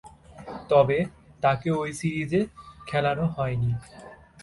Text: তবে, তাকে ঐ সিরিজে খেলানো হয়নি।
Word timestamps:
তবে, 0.69 0.97
তাকে 1.43 1.69
ঐ 1.71 1.83
সিরিজে 1.91 2.41
খেলানো 2.87 3.25
হয়নি। 3.27 3.71